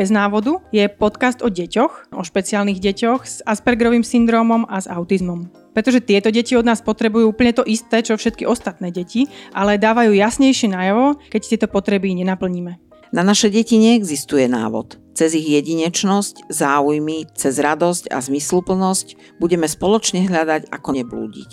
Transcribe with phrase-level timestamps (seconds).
[0.00, 5.52] bez návodu je podcast o deťoch, o špeciálnych deťoch s Aspergerovým syndrómom a s autizmom.
[5.76, 10.16] Pretože tieto deti od nás potrebujú úplne to isté, čo všetky ostatné deti, ale dávajú
[10.16, 12.80] jasnejšie najavo, keď tieto potreby nenaplníme.
[13.12, 14.96] Na naše deti neexistuje návod.
[15.12, 21.50] Cez ich jedinečnosť, záujmy, cez radosť a zmysluplnosť budeme spoločne hľadať, ako neblúdiť.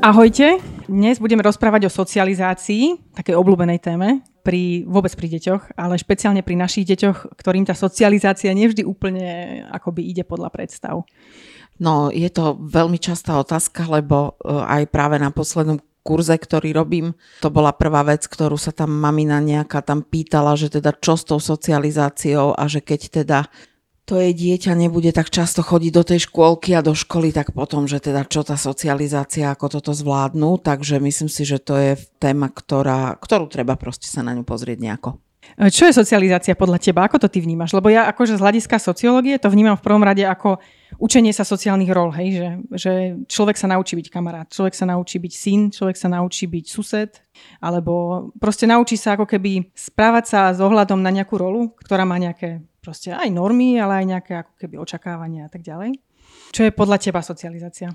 [0.00, 6.40] Ahojte, dnes budeme rozprávať o socializácii, takej obľúbenej téme, pri, vôbec pri deťoch, ale špeciálne
[6.40, 11.04] pri našich deťoch, ktorým tá socializácia nevždy úplne akoby ide podľa predstav.
[11.76, 17.12] No, je to veľmi častá otázka, lebo e, aj práve na poslednom kurze, ktorý robím,
[17.44, 21.28] to bola prvá vec, ktorú sa tam mamina nejaká tam pýtala, že teda čo s
[21.28, 23.38] tou socializáciou a že keď teda
[24.10, 27.86] to jej dieťa nebude tak často chodiť do tej škôlky a do školy, tak potom,
[27.86, 30.58] že teda čo tá socializácia, ako toto zvládnu.
[30.58, 34.82] Takže myslím si, že to je téma, ktorá, ktorú treba proste sa na ňu pozrieť
[34.82, 35.22] nejako.
[35.56, 37.06] Čo je socializácia podľa teba?
[37.06, 37.70] Ako to ty vnímaš?
[37.70, 40.58] Lebo ja akože z hľadiska sociológie to vnímam v prvom rade ako
[40.98, 42.28] učenie sa sociálnych rol, hej?
[42.34, 42.92] Že, že
[43.30, 47.10] človek sa naučí byť kamarát, človek sa naučí byť syn, človek sa naučí byť sused,
[47.62, 52.20] alebo proste naučí sa ako keby správať sa s ohľadom na nejakú rolu, ktorá má
[52.20, 56.00] nejaké proste aj normy, ale aj nejaké ako keby očakávania a tak ďalej.
[56.50, 57.94] Čo je podľa teba socializácia?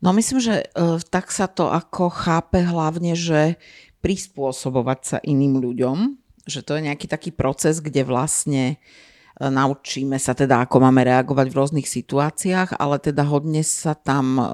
[0.00, 3.60] No myslím, že uh, tak sa to ako chápe hlavne, že
[4.00, 6.16] prispôsobovať sa iným ľuďom,
[6.48, 11.46] že to je nejaký taký proces, kde vlastne uh, naučíme sa teda, ako máme reagovať
[11.52, 14.48] v rôznych situáciách, ale teda hodne sa tam uh,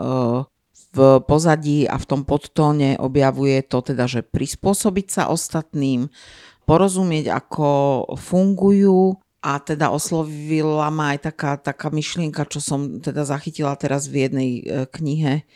[0.93, 6.09] v pozadí a v tom podtóne objavuje to teda, že prispôsobiť sa ostatným,
[6.69, 7.69] porozumieť, ako
[8.21, 14.27] fungujú a teda oslovila ma aj taká, taká myšlienka, čo som teda zachytila teraz v
[14.27, 15.47] jednej e, knihe,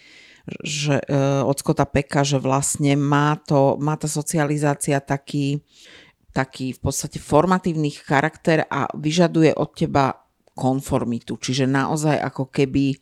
[0.62, 1.06] že e,
[1.42, 5.66] od Scotta Peka, že vlastne má, to, má tá socializácia taký,
[6.30, 10.22] taký v podstate formatívny charakter a vyžaduje od teba
[10.54, 11.40] konformitu.
[11.40, 12.94] Čiže naozaj ako keby,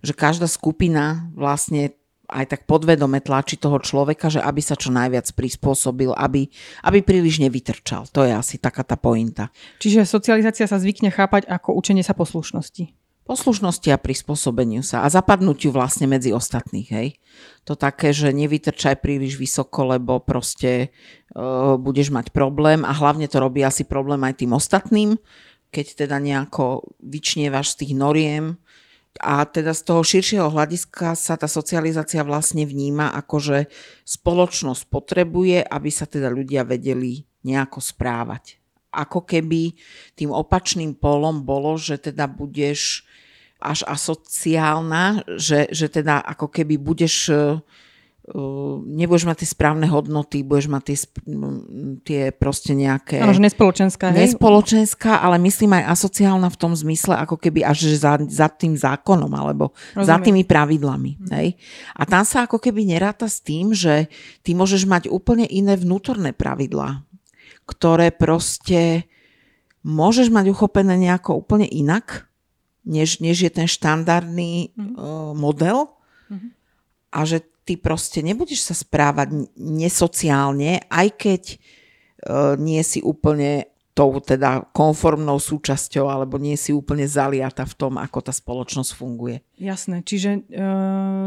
[0.00, 1.92] že každá skupina vlastne
[2.28, 6.48] aj tak podvedome tlačí toho človeka, že aby sa čo najviac prispôsobil, aby,
[6.84, 8.08] aby príliš nevytrčal.
[8.16, 9.52] To je asi taká tá pointa.
[9.80, 13.04] Čiže socializácia sa zvykne chápať ako učenie sa poslušnosti.
[13.24, 16.88] Poslušnosti a prispôsobeniu sa a zapadnutiu vlastne medzi ostatných.
[16.92, 17.08] Hej.
[17.64, 20.92] To také, že nevytrčaj príliš vysoko, lebo proste
[21.32, 25.16] uh, budeš mať problém a hlavne to robí asi problém aj tým ostatným,
[25.72, 28.60] keď teda nejako vyčnievaš z tých noriem,
[29.22, 33.58] a teda z toho širšieho hľadiska sa tá socializácia vlastne vníma ako, že
[34.02, 38.58] spoločnosť potrebuje, aby sa teda ľudia vedeli nejako správať.
[38.90, 39.74] Ako keby
[40.18, 43.06] tým opačným polom bolo, že teda budeš
[43.62, 47.30] až asociálna, že, že teda ako keby budeš
[48.88, 50.96] nebudeš mať tie správne hodnoty, budeš mať tie,
[52.08, 53.20] tie proste nejaké...
[53.20, 54.16] Áno, že nespoločenská.
[54.16, 54.32] Hej?
[54.32, 59.28] Nespoločenská, ale myslím aj asociálna v tom zmysle, ako keby až za, za tým zákonom,
[59.28, 60.08] alebo Rozumiem.
[60.08, 61.20] za tými pravidlami.
[61.20, 61.24] Hm.
[61.36, 61.48] Hej?
[61.92, 64.08] A tam sa ako keby neráta s tým, že
[64.40, 67.04] ty môžeš mať úplne iné vnútorné pravidlá,
[67.68, 69.04] ktoré proste
[69.84, 72.24] môžeš mať uchopené nejako úplne inak,
[72.88, 74.96] než, než je ten štandardný hm.
[74.96, 75.92] uh, model.
[76.32, 76.56] Hm.
[77.12, 81.56] A že ty proste nebudeš sa správať nesociálne, aj keď e,
[82.60, 88.26] nie si úplne tou teda konformnou súčasťou alebo nie si úplne zaliata v tom, ako
[88.26, 89.38] tá spoločnosť funguje.
[89.54, 90.66] Jasné, čiže e,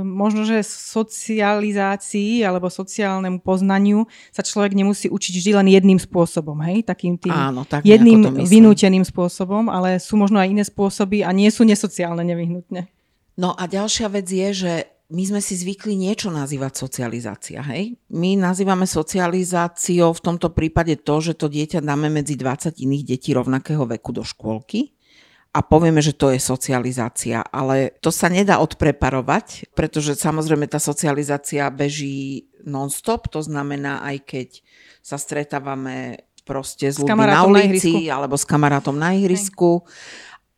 [0.04, 4.04] možno, že socializácii alebo sociálnemu poznaniu
[4.36, 6.84] sa človek nemusí učiť vždy len jedným spôsobom, hej?
[6.84, 11.48] Takým tým Áno, tak jedným vynúteným spôsobom, ale sú možno aj iné spôsoby a nie
[11.48, 12.92] sú nesociálne nevyhnutne.
[13.40, 14.74] No a ďalšia vec je, že
[15.08, 17.96] my sme si zvykli niečo nazývať socializácia, hej?
[18.12, 23.32] My nazývame socializáciou v tomto prípade to, že to dieťa dáme medzi 20 iných detí
[23.32, 24.98] rovnakého veku do škôlky
[25.56, 31.72] a povieme, že to je socializácia, ale to sa nedá odpreparovať, pretože samozrejme tá socializácia
[31.72, 34.50] beží non-stop, to znamená aj keď
[35.00, 39.88] sa stretávame proste s, ľuďmi na ulici na alebo s kamarátom na ihrisku.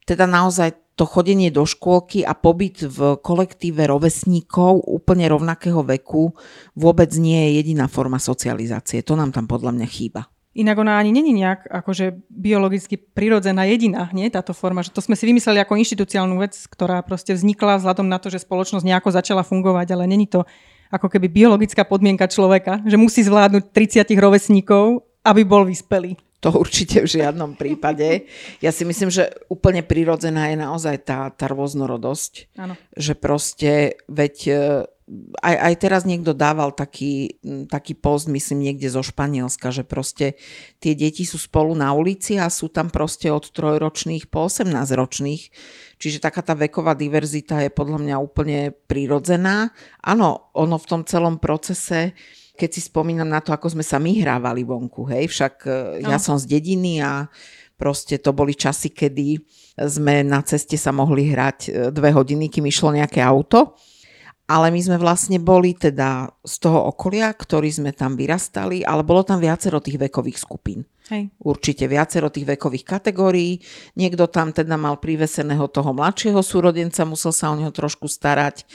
[0.10, 6.36] Teda naozaj to chodenie do škôlky a pobyt v kolektíve rovesníkov úplne rovnakého veku
[6.76, 9.00] vôbec nie je jediná forma socializácie.
[9.08, 10.28] To nám tam podľa mňa chýba.
[10.60, 14.84] Inak ona ani není nejak akože biologicky prirodzená jediná, nie táto forma.
[14.84, 18.44] Že to sme si vymysleli ako inštitúciálnu vec, ktorá proste vznikla vzhľadom na to, že
[18.44, 20.44] spoločnosť nejako začala fungovať, ale není to
[20.92, 26.20] ako keby biologická podmienka človeka, že musí zvládnuť 30 rovesníkov, aby bol vyspelý.
[26.40, 28.24] To určite v žiadnom prípade.
[28.64, 32.56] Ja si myslím, že úplne prirodzená je naozaj tá, tá rôznorodosť.
[32.56, 32.80] Áno.
[32.96, 33.72] Že proste,
[34.08, 34.54] veď e,
[35.42, 40.38] aj, aj teraz niekto dával taký, taký post, myslím niekde zo Španielska, že proste
[40.80, 45.44] tie deti sú spolu na ulici a sú tam proste od trojročných po 18 ročných.
[46.00, 49.76] Čiže taká tá veková diverzita je podľa mňa úplne prirodzená.
[50.06, 52.16] Áno, ono v tom celom procese
[52.60, 55.72] keď si spomínam na to, ako sme sa my hrávali vonku, hej, však e,
[56.04, 56.12] no.
[56.12, 57.32] ja som z dediny a
[57.80, 59.40] proste to boli časy, kedy
[59.80, 63.80] sme na ceste sa mohli hrať e, dve hodiny, kým išlo nejaké auto
[64.50, 69.22] ale my sme vlastne boli teda z toho okolia, ktorí sme tam vyrastali, ale bolo
[69.22, 70.90] tam viacero tých vekových skupín.
[71.14, 71.30] Hej.
[71.38, 73.62] Určite viacero tých vekových kategórií.
[73.94, 78.66] Niekto tam teda mal priveseného toho mladšieho súrodenca, musel sa o neho trošku starať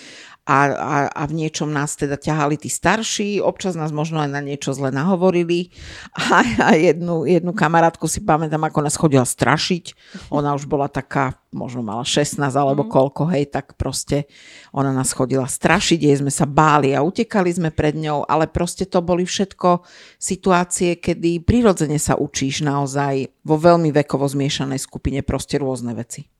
[0.44, 4.44] a, a, a v niečom nás teda ťahali tí starší, občas nás možno aj na
[4.44, 5.72] niečo zle nahovorili
[6.12, 9.96] a, a jednu, jednu kamarátku si pamätám, ako nás chodila strašiť,
[10.28, 12.90] ona už bola taká, možno mala 16 alebo mm.
[12.92, 14.28] koľko, hej, tak proste
[14.68, 18.84] ona nás chodila strašiť, jej sme sa báli a utekali sme pred ňou, ale proste
[18.84, 19.80] to boli všetko
[20.20, 26.33] situácie, kedy prirodzene sa učíš naozaj vo veľmi vekovo zmiešanej skupine proste rôzne veci.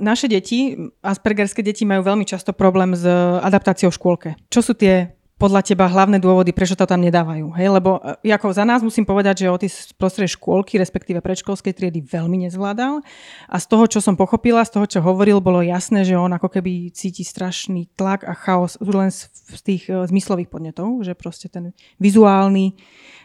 [0.00, 3.04] Naše deti, aspergerské deti majú veľmi často problém s
[3.42, 4.28] adaptáciou v škôlke.
[4.48, 5.12] Čo sú tie
[5.42, 7.50] podľa teba hlavné dôvody, prečo to tam nedávajú.
[7.58, 7.74] Hej?
[7.74, 11.98] Lebo e, ako za nás musím povedať, že Otis z prostredie škôlky, respektíve predškolskej triedy
[11.98, 13.02] veľmi nezvládal.
[13.50, 16.46] A z toho, čo som pochopila, z toho, čo hovoril, bolo jasné, že on ako
[16.46, 19.26] keby cíti strašný tlak a chaos len z,
[19.66, 22.78] tých uh, zmyslových podnetov, že proste ten vizuálny,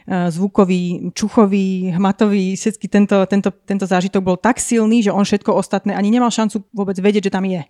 [0.08, 5.92] zvukový, čuchový, hmatový, všetky tento, tento, tento zážitok bol tak silný, že on všetko ostatné
[5.92, 7.60] ani nemal šancu vôbec vedieť, že tam je.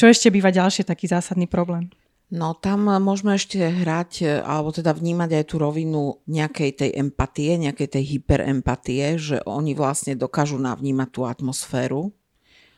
[0.00, 1.92] Čo ešte býva ďalšie taký zásadný problém?
[2.28, 7.56] No tam môžeme ešte hrať, e, alebo teda vnímať aj tú rovinu nejakej tej empatie,
[7.56, 12.12] nejakej tej hyperempatie, že oni vlastne dokážu navnímať tú atmosféru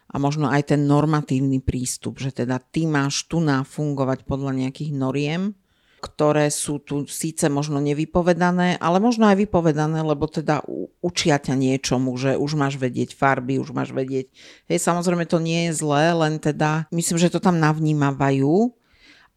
[0.07, 4.95] a možno aj ten normatívny prístup, že teda ty máš tu na fungovať podľa nejakých
[4.95, 5.59] noriem,
[6.01, 10.65] ktoré sú tu síce možno nevypovedané, ale možno aj vypovedané, lebo teda
[11.05, 14.33] učia ťa niečomu, že už máš vedieť farby, už máš vedieť.
[14.67, 18.73] Hej, samozrejme to nie je zlé, len teda myslím, že to tam navnímavajú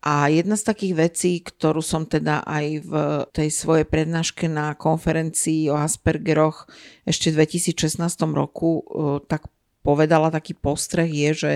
[0.04, 2.94] a jedna z takých vecí, ktorú som teda aj v
[3.32, 6.68] tej svojej prednáške na konferencii o Aspergeroch
[7.08, 8.04] ešte v 2016
[8.36, 9.48] roku e, tak
[9.80, 11.54] povedala taký postreh je, že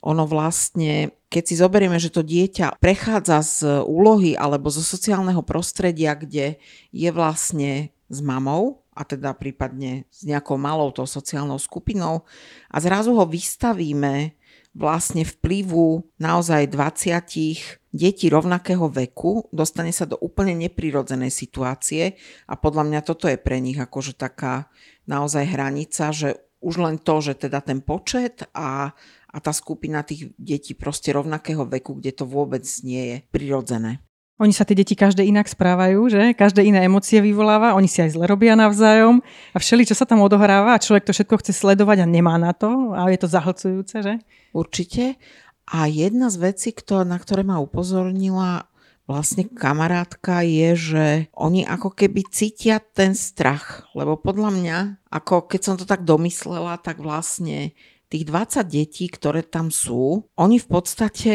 [0.00, 6.16] ono vlastne, keď si zoberieme, že to dieťa prechádza z úlohy alebo zo sociálneho prostredia,
[6.16, 6.56] kde
[6.90, 12.28] je vlastne s mamou, a teda prípadne s nejakou malou tou sociálnou skupinou
[12.68, 14.36] a zrazu ho vystavíme
[14.76, 22.14] vlastne vplyvu naozaj 20 detí rovnakého veku, dostane sa do úplne neprirodzenej situácie
[22.46, 24.70] a podľa mňa toto je pre nich akože taká
[25.10, 28.92] naozaj hranica, že už len to, že teda ten počet a,
[29.30, 34.02] a tá skupina tých detí proste rovnakého veku, kde to vôbec nie je prirodzené.
[34.40, 36.32] Oni sa tie deti každé inak správajú, že?
[36.32, 39.20] Každé iné emócie vyvoláva, oni si aj zle robia navzájom
[39.52, 42.56] a všeli, čo sa tam odohráva a človek to všetko chce sledovať a nemá na
[42.56, 44.14] to a je to zahlcujúce, že?
[44.56, 45.20] Určite.
[45.68, 46.72] A jedna z vecí,
[47.04, 48.70] na ktoré ma upozornila
[49.10, 54.78] vlastne kamarátka je, že oni ako keby cítia ten strach, lebo podľa mňa,
[55.10, 57.74] ako keď som to tak domyslela, tak vlastne
[58.10, 61.32] tých 20 detí, ktoré tam sú, oni v podstate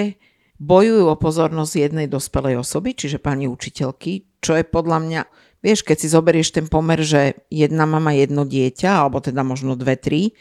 [0.60, 5.22] bojujú o pozornosť jednej dospelej osoby, čiže pani učiteľky, čo je podľa mňa,
[5.64, 9.96] vieš, keď si zoberieš ten pomer, že jedna mama, jedno dieťa, alebo teda možno dve,
[9.96, 10.36] tri,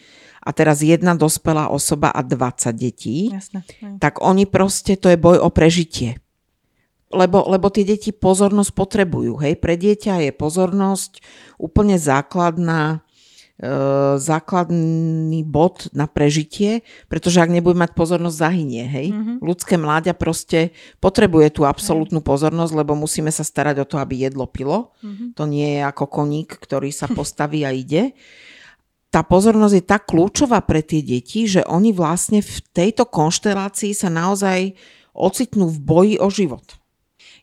[0.45, 3.65] a teraz jedna dospelá osoba a 20 detí, Jasne,
[3.97, 6.21] tak oni proste, to je boj o prežitie.
[7.15, 9.39] Lebo, lebo tie deti pozornosť potrebujú.
[9.39, 9.63] Hej?
[9.63, 11.23] Pre dieťa je pozornosť
[11.63, 13.04] úplne základná
[14.19, 18.83] základný bod na prežitie, pretože ak nebude mať pozornosť, zahynie.
[18.83, 19.07] Hej?
[19.15, 19.37] Mm-hmm.
[19.39, 24.51] Ľudské mláďa proste potrebuje tú absolútnu pozornosť, lebo musíme sa starať o to, aby jedlo
[24.51, 24.91] pilo.
[25.07, 25.39] Mm-hmm.
[25.39, 28.19] To nie je ako koník, ktorý sa postaví a ide.
[29.15, 34.11] Tá pozornosť je tak kľúčová pre tie deti, že oni vlastne v tejto konštelácii sa
[34.11, 34.75] naozaj
[35.15, 36.67] ocitnú v boji o život.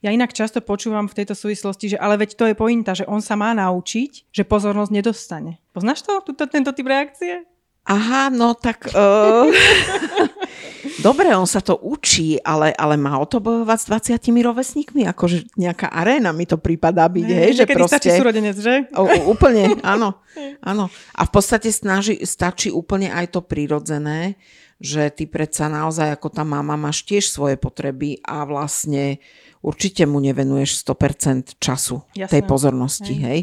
[0.01, 3.21] Ja inak často počúvam v tejto súvislosti, že ale veď to je pointa, že on
[3.21, 5.61] sa má naučiť, že pozornosť nedostane.
[5.77, 7.45] Poznáš to, tuto, tento typ reakcie?
[7.85, 8.89] Aha, no tak...
[8.97, 9.53] Uh...
[11.05, 15.53] Dobre, on sa to učí, ale, ale má o to bojovať s 20 rovesníkmi, akože
[15.57, 17.97] nejaká aréna mi to prípada byť, hej, hej že proste...
[17.97, 18.89] stačí súrodenec, že?
[18.97, 20.21] O, úplne, áno,
[20.61, 20.89] áno.
[21.13, 24.37] A v podstate snaží, stačí úplne aj to prirodzené,
[24.81, 29.21] že ty predsa naozaj ako tá mama máš tiež svoje potreby a vlastne
[29.61, 32.29] určite mu nevenuješ 100% času Jasné.
[32.29, 33.23] tej pozornosti, hej.
[33.23, 33.41] hej.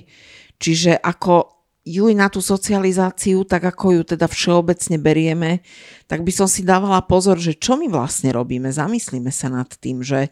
[0.58, 1.58] Čiže ako
[1.88, 5.64] ju na tú socializáciu, tak ako ju teda všeobecne berieme,
[6.04, 8.68] tak by som si dávala pozor, že čo my vlastne robíme.
[8.68, 10.28] Zamyslíme sa nad tým, že,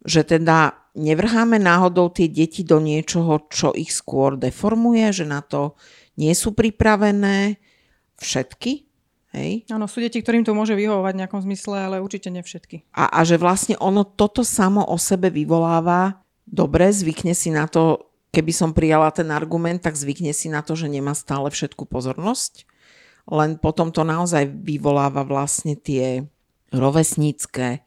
[0.00, 5.76] že teda nevrháme náhodou tie deti do niečoho, čo ich skôr deformuje, že na to
[6.16, 7.60] nie sú pripravené
[8.16, 8.87] všetky.
[9.36, 9.68] Hej?
[9.68, 12.88] Áno, sú deti, ktorým to môže vyhovovať v nejakom zmysle, ale určite nie všetky.
[12.96, 18.08] A, a že vlastne ono toto samo o sebe vyvoláva, dobre, zvykne si na to
[18.32, 22.68] keby som prijala ten argument, tak zvykne si na to, že nemá stále všetku pozornosť.
[23.28, 26.24] Len potom to naozaj vyvoláva vlastne tie
[26.72, 27.84] rovesnícke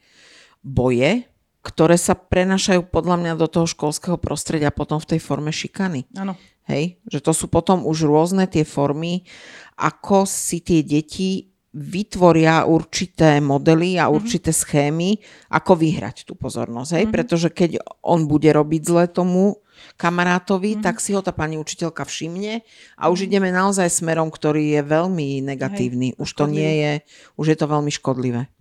[0.61, 1.25] boje,
[1.61, 6.09] ktoré sa prenašajú podľa mňa do toho školského prostredia potom v tej forme šikany.
[6.17, 6.37] Áno.
[6.71, 7.03] Hej?
[7.11, 9.27] Že to sú potom už rôzne tie formy,
[9.75, 14.11] ako si tie deti vytvoria určité modely a mhm.
[14.11, 14.63] určité mm-hmm.
[14.67, 15.09] schémy,
[15.51, 16.91] ako vyhrať tú pozornosť.
[16.95, 16.97] Hej?
[17.07, 17.15] Mm-hmm.
[17.15, 17.71] Pretože keď
[18.03, 19.59] on bude robiť zle tomu
[19.95, 20.85] kamarátovi, mm-hmm.
[20.85, 22.61] tak si ho tá pani učiteľka všimne
[22.99, 23.27] a už mm-hmm.
[23.31, 26.13] ideme naozaj smerom, ktorý je veľmi negatívny.
[26.13, 26.93] Hej, už to nie je,
[27.39, 28.51] už je to veľmi škodlivé.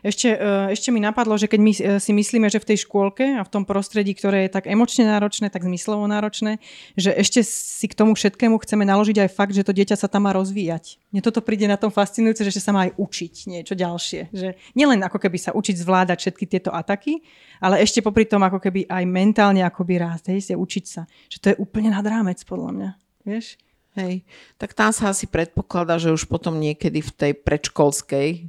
[0.00, 3.36] Ešte, e, ešte mi napadlo, že keď my e, si myslíme, že v tej škôlke
[3.36, 6.58] a v tom prostredí, ktoré je tak emočne náročné, tak zmyslovo náročné,
[6.96, 10.26] že ešte si k tomu všetkému chceme naložiť aj fakt, že to dieťa sa tam
[10.26, 10.98] má rozvíjať.
[11.12, 14.32] Mne toto príde na tom fascinujúce, že sa má aj učiť niečo ďalšie.
[14.32, 17.20] Že nielen ako keby sa učiť zvládať všetky tieto ataky,
[17.62, 21.04] ale ešte popri tom ako keby aj mentálne akoby rásť, hej, učiť sa.
[21.30, 22.90] Že to je úplne nad rámec podľa mňa.
[23.22, 23.60] Vieš?
[23.92, 24.24] Hej,
[24.56, 28.48] tak tam sa asi predpokladá, že už potom niekedy v tej predškolskej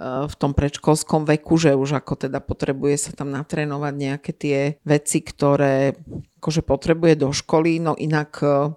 [0.00, 5.20] v tom predškolskom veku, že už ako teda potrebuje sa tam natrénovať nejaké tie veci,
[5.20, 5.92] ktoré
[6.40, 7.84] akože potrebuje do školy.
[7.84, 8.72] No inak e,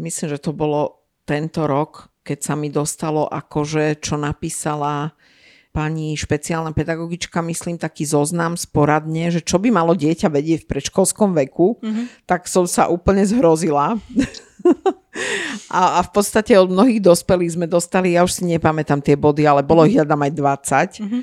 [0.00, 5.12] myslím, že to bolo tento rok, keď sa mi dostalo akože, čo napísala
[5.76, 11.36] pani špeciálna pedagogička, myslím, taký zoznam sporadne, že čo by malo dieťa vedieť v predškolskom
[11.36, 12.24] veku, mm-hmm.
[12.24, 13.92] tak som sa úplne zhrozila.
[15.72, 19.44] a, a v podstate od mnohých dospelých sme dostali, ja už si nepamätám tie body,
[19.48, 21.02] ale bolo ich tam aj 20.
[21.02, 21.22] Mm-hmm.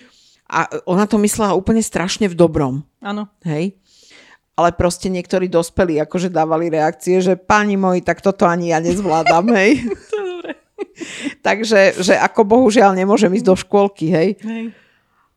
[0.54, 2.86] A ona to myslela úplne strašne v dobrom.
[3.02, 3.26] Áno.
[3.48, 3.80] Hej?
[4.54, 9.50] Ale proste niektorí dospelí akože dávali reakcie, že páni moji, tak toto ani ja nezvládam,
[9.50, 9.82] hej.
[11.48, 14.30] Takže, že ako bohužiaľ nemôžem ísť do škôlky, hej.
[14.42, 14.66] hej.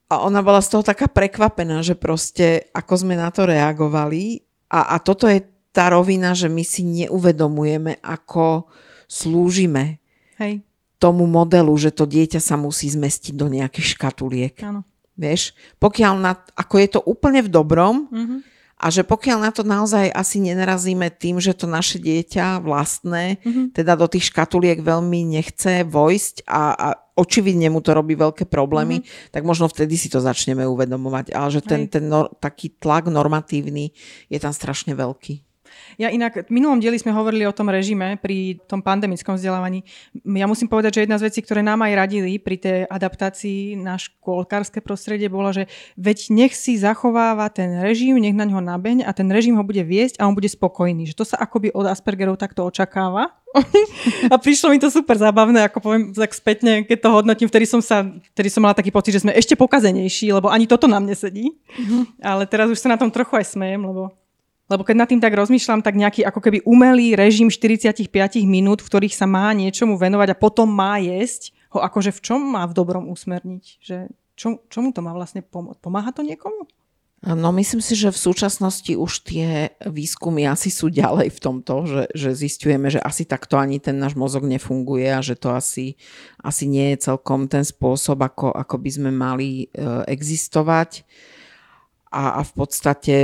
[0.07, 4.39] A ona bola z toho taká prekvapená, že proste ako sme na to reagovali.
[4.71, 5.43] A, a toto je
[5.77, 8.65] tá rovina, že my si neuvedomujeme, ako
[9.05, 10.01] slúžime
[10.41, 10.65] hej.
[10.97, 14.57] tomu modelu, že to dieťa sa musí zmestiť do nejakých škatuliek.
[14.65, 14.89] Áno.
[15.21, 19.65] Vieš, pokiaľ na, ako je to úplne v dobrom, mm-hmm a že pokiaľ na to
[19.65, 23.67] naozaj asi nenarazíme tým, že to naše dieťa vlastné, mm-hmm.
[23.73, 29.01] teda do tých škatuliek veľmi nechce vojsť a, a očividne mu to robí veľké problémy,
[29.01, 29.33] mm-hmm.
[29.33, 31.33] tak možno vtedy si to začneme uvedomovať.
[31.33, 33.97] Ale že ten, ten no, taký tlak normatívny
[34.29, 35.46] je tam strašne veľký.
[35.97, 39.87] Ja inak, v minulom dieli sme hovorili o tom režime pri tom pandemickom vzdelávaní.
[40.25, 43.97] Ja musím povedať, že jedna z vecí, ktoré nám aj radili pri tej adaptácii na
[43.97, 49.11] škôlkárske prostredie, bola, že veď nech si zachováva ten režim, nech na ňo nabeň a
[49.17, 51.09] ten režim ho bude viesť a on bude spokojný.
[51.11, 53.35] Že to sa akoby od Aspergerov takto očakáva.
[54.33, 57.81] a prišlo mi to super zábavné, ako poviem tak spätne, keď to hodnotím, vtedy som,
[57.81, 58.05] sa,
[58.37, 61.57] vtedy som mala taký pocit, že sme ešte pokazenejší, lebo ani toto nám nesedí.
[61.57, 62.21] Mm-hmm.
[62.21, 64.13] Ale teraz už sa na tom trochu aj smejem, lebo
[64.67, 68.11] lebo keď nad tým tak rozmýšľam, tak nejaký ako keby umelý režim 45
[68.47, 72.41] minút, v ktorých sa má niečomu venovať a potom má jesť, ho akože v čom
[72.43, 73.65] má v dobrom usmerniť?
[73.79, 73.97] Že
[74.35, 75.79] čo, čomu to má vlastne pomôcť?
[75.79, 76.67] Pomáha to niekomu?
[77.27, 82.03] No myslím si, že v súčasnosti už tie výskumy asi sú ďalej v tomto, že,
[82.13, 85.97] že zistujeme, že asi takto ani ten náš mozog nefunguje a že to asi,
[86.39, 89.67] asi nie je celkom ten spôsob, ako, ako by sme mali e,
[90.07, 91.09] existovať.
[92.13, 93.15] A, a v podstate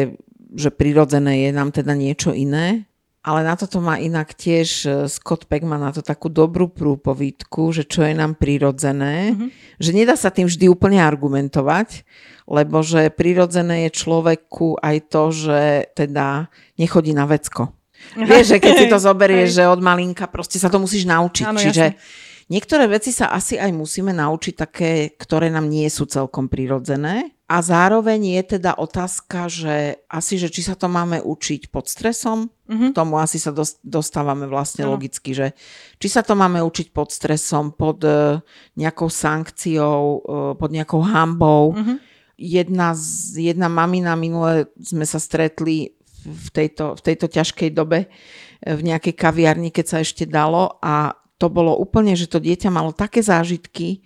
[0.55, 2.87] že prirodzené je nám teda niečo iné.
[3.23, 7.71] Ale na toto má inak tiež e, Scott Peck má na to takú dobrú prúpovidku,
[7.71, 9.49] že čo je nám prirodzené, mm-hmm.
[9.79, 12.03] že nedá sa tým vždy úplne argumentovať,
[12.51, 15.61] lebo že prirodzené je človeku aj to, že
[15.95, 17.71] teda nechodí na vecko.
[18.19, 21.47] Vieš, že keď si to zoberieš, že od malinka proste sa to musíš naučiť.
[21.47, 22.03] Áno, Čiže jasne.
[22.51, 27.39] niektoré veci sa asi aj musíme naučiť také, ktoré nám nie sú celkom prirodzené.
[27.53, 32.49] A zároveň je teda otázka, že asi, že či sa to máme učiť pod stresom,
[32.49, 32.91] mm-hmm.
[32.91, 33.53] k tomu asi sa
[33.85, 34.97] dostávame vlastne no.
[34.97, 35.53] logicky, že
[36.01, 38.41] či sa to máme učiť pod stresom, pod uh,
[38.81, 41.77] nejakou sankciou, uh, pod nejakou hambou.
[41.77, 41.97] Mm-hmm.
[42.41, 45.93] Jedna, z, jedna mamina minule sme sa stretli
[46.25, 48.09] v tejto, v tejto ťažkej dobe
[48.65, 52.97] v nejakej kaviarni, keď sa ešte dalo a to bolo úplne, že to dieťa malo
[52.97, 54.01] také zážitky,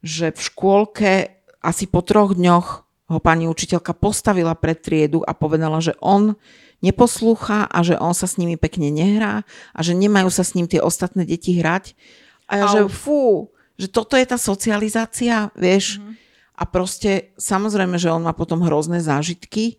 [0.00, 2.68] že v škôlke asi po troch dňoch
[3.08, 6.36] ho pani učiteľka postavila pred triedu a povedala, že on
[6.84, 9.42] neposlúcha a že on sa s nimi pekne nehrá
[9.74, 11.96] a že nemajú sa s ním tie ostatné deti hrať.
[12.46, 12.72] A ja, Au.
[12.72, 13.50] že fú,
[13.80, 15.98] že toto je tá socializácia, vieš.
[15.98, 16.14] Mm-hmm.
[16.58, 19.78] A proste, samozrejme, že on má potom hrozné zážitky.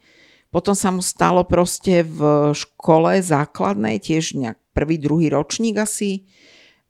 [0.50, 6.26] Potom sa mu stalo proste v škole základnej, tiež nejak prvý, druhý ročník asi.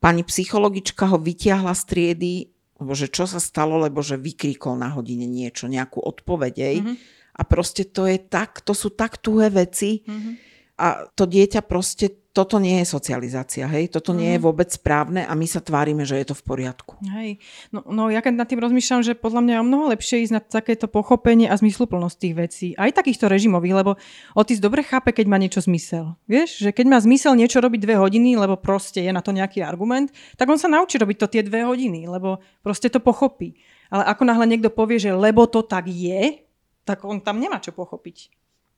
[0.00, 2.34] Pani psychologička ho vytiahla z triedy,
[2.80, 6.80] lebo že čo sa stalo, lebo že vykríkol na hodine niečo, nejakú odpovedej.
[6.80, 6.96] Mm-hmm.
[7.36, 10.00] A proste to je tak, to sú tak tuhé veci.
[10.04, 10.34] Mm-hmm.
[10.80, 14.46] A to dieťa proste toto nie je socializácia, hej, toto nie je mhm.
[14.46, 16.94] vôbec správne a my sa tvárime, že je to v poriadku.
[17.02, 17.42] Hej,
[17.74, 20.34] no, no ja keď nad tým rozmýšľam, že podľa mňa je o mnoho lepšie ísť
[20.38, 23.98] na takéto pochopenie a zmysluplnosť tých vecí, aj takýchto režimových, lebo
[24.38, 26.14] Otis dobre chápe, keď má niečo zmysel.
[26.30, 29.66] Vieš, že keď má zmysel niečo robiť dve hodiny, lebo proste je na to nejaký
[29.66, 33.58] argument, tak on sa naučí robiť to tie dve hodiny, lebo proste to pochopí.
[33.90, 36.46] Ale ako náhle niekto povie, že lebo to tak je,
[36.86, 38.30] tak on tam nemá čo pochopiť.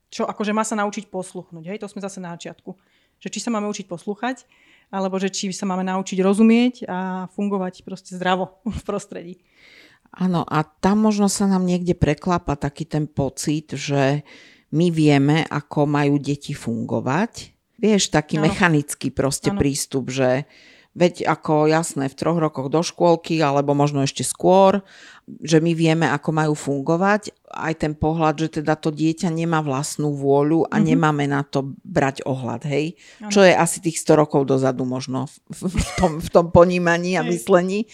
[0.08, 1.68] Čo akože má sa naučiť posluchnúť.
[1.68, 2.76] Hej, to sme zase na začiatku
[3.22, 4.42] že či sa máme učiť poslúchať,
[4.90, 9.34] alebo že či sa máme naučiť rozumieť a fungovať proste zdravo v prostredí.
[10.12, 14.20] Áno, a tam možno sa nám niekde preklápa taký ten pocit, že
[14.74, 17.56] my vieme, ako majú deti fungovať.
[17.80, 18.52] Vieš, taký ano.
[18.52, 19.60] mechanický proste ano.
[19.64, 20.44] prístup, že
[20.92, 24.84] veď ako jasné v troch rokoch do škôlky, alebo možno ešte skôr,
[25.40, 27.32] že my vieme, ako majú fungovať.
[27.52, 30.88] Aj ten pohľad, že teda to dieťa nemá vlastnú vôľu a mm-hmm.
[30.88, 32.96] nemáme na to brať ohľad, hej?
[33.20, 33.30] Ano.
[33.30, 37.22] Čo je asi tých 100 rokov dozadu možno v, v, tom, v tom ponímaní a
[37.22, 37.86] myslení.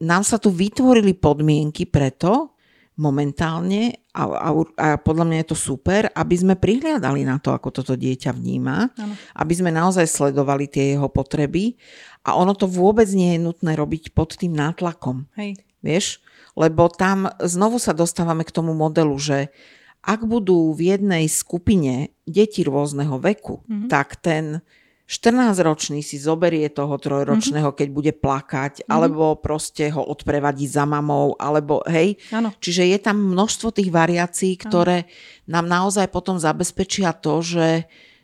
[0.00, 2.56] Nám sa tu vytvorili podmienky preto,
[3.00, 7.72] momentálne a, a, a podľa mňa je to super, aby sme prihliadali na to, ako
[7.72, 9.14] toto dieťa vníma, ano.
[9.40, 11.80] aby sme naozaj sledovali tie jeho potreby
[12.28, 15.24] a ono to vôbec nie je nutné robiť pod tým nátlakom.
[15.40, 15.64] Hej.
[15.80, 16.20] Vieš?
[16.58, 19.54] Lebo tam znovu sa dostávame k tomu modelu, že
[20.00, 23.88] ak budú v jednej skupine deti rôzneho veku, mm-hmm.
[23.92, 24.64] tak ten
[25.10, 27.80] 14-ročný si zoberie toho trojročného, mm-hmm.
[27.82, 28.90] keď bude plakať, mm-hmm.
[28.94, 32.16] alebo proste ho odprevadí za mamou, alebo hej.
[32.30, 32.54] Ano.
[32.62, 35.10] Čiže je tam množstvo tých variácií, ktoré ano.
[35.50, 37.68] nám naozaj potom zabezpečia to, že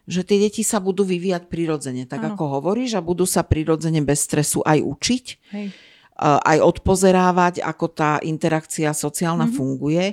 [0.07, 2.39] že tie deti sa budú vyvíjať prirodzene, tak ano.
[2.39, 5.67] ako hovoríš, a budú sa prirodzene bez stresu aj učiť, Hej.
[6.21, 9.59] Aj odpozerávať, ako tá interakcia sociálna mm-hmm.
[9.61, 10.05] funguje,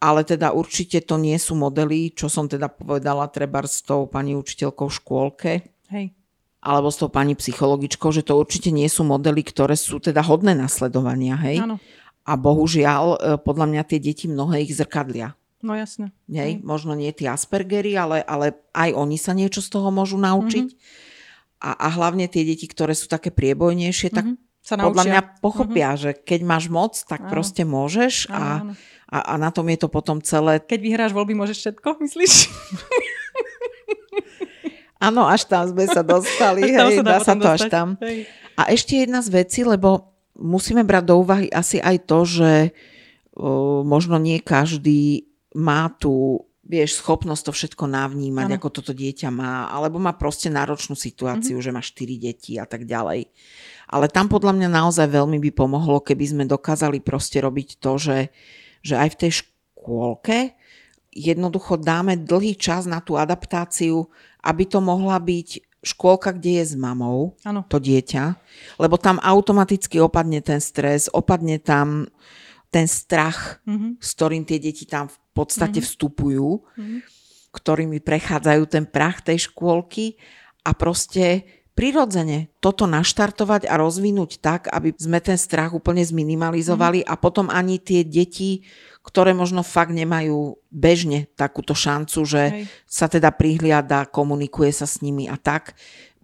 [0.00, 4.36] ale teda určite to nie sú modely, čo som teda povedala treba s tou pani
[4.36, 5.52] učiteľkou v škôlke.
[5.92, 6.12] Hej.
[6.64, 10.56] Alebo s tou pani psychologičkou, že to určite nie sú modely, ktoré sú teda hodné
[10.56, 11.60] nasledovania, hej?
[11.60, 11.76] Áno.
[12.24, 15.36] A bohužiaľ, e, podľa mňa tie deti mnohé ich zrkadlia.
[15.60, 16.12] No jasne.
[16.24, 16.64] Nej, mm.
[16.64, 20.68] Možno nie tie Aspergery, ale, ale aj oni sa niečo z toho môžu naučiť.
[20.72, 21.64] Mm-hmm.
[21.64, 24.43] A, a hlavne tie deti, ktoré sú také priebojnejšie, tak mm-hmm.
[24.64, 26.02] Sa podľa mňa pochopia, mm-hmm.
[26.08, 27.30] že keď máš moc, tak áno.
[27.36, 28.64] proste môžeš a,
[29.12, 30.56] a, a na tom je to potom celé.
[30.64, 32.32] Keď vyhráš voľby, môžeš všetko, myslíš?
[35.04, 37.60] Áno, až tam sme sa dostali, hej, sa dá, dá sa to dostať.
[37.60, 37.88] až tam.
[38.00, 38.24] Hej.
[38.56, 42.52] A ešte jedna z vecí, lebo musíme brať do úvahy asi aj to, že
[43.36, 48.56] o, možno nie každý má tú vieš, schopnosť to všetko navnímať, ano.
[48.56, 51.70] ako toto dieťa má, alebo má proste náročnú situáciu, mm-hmm.
[51.70, 53.28] že má 4 deti a tak ďalej.
[53.88, 58.18] Ale tam podľa mňa naozaj veľmi by pomohlo, keby sme dokázali proste robiť to, že,
[58.80, 60.56] že aj v tej škôlke
[61.14, 64.10] jednoducho dáme dlhý čas na tú adaptáciu,
[64.42, 67.62] aby to mohla byť škôlka, kde je s mamou ano.
[67.68, 68.40] to dieťa,
[68.80, 72.08] lebo tam automaticky opadne ten stres, opadne tam
[72.72, 74.00] ten strach, mm-hmm.
[74.00, 75.90] s ktorým tie deti tam v podstate mm-hmm.
[75.90, 77.00] vstupujú, mm-hmm.
[77.50, 80.16] ktorými prechádzajú ten prach tej škôlky
[80.62, 81.44] a proste
[81.74, 87.12] prirodzene toto naštartovať a rozvinúť tak, aby sme ten strach úplne zminimalizovali mm-hmm.
[87.12, 88.62] a potom ani tie deti,
[89.02, 92.64] ktoré možno fakt nemajú bežne takúto šancu, že Hej.
[92.86, 95.74] sa teda prihliada, komunikuje sa s nimi a tak,